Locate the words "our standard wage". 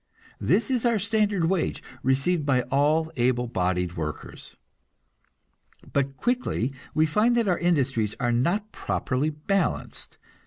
0.83-1.83